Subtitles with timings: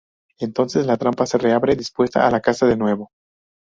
[0.39, 3.11] Entonces la trampa se reabre dispuesta a la caza de nuevo.